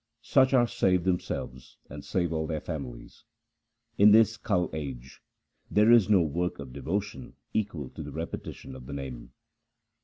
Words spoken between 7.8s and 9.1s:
to the repetition of the